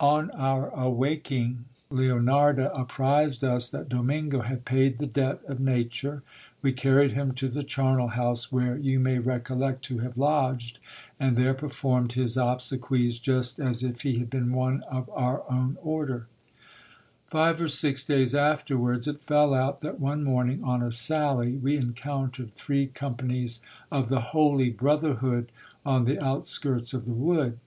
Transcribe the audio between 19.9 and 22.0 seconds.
one morning, on a sally, we